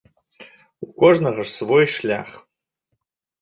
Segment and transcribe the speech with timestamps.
[0.85, 2.29] У кожнага ж свой шлях.